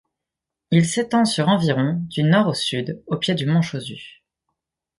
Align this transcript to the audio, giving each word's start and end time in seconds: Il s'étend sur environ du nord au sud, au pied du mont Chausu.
Il 0.71 0.87
s'étend 0.87 1.25
sur 1.25 1.47
environ 1.47 1.99
du 2.09 2.23
nord 2.23 2.47
au 2.47 2.53
sud, 2.55 3.03
au 3.05 3.17
pied 3.17 3.35
du 3.35 3.45
mont 3.45 3.61
Chausu. 3.61 4.23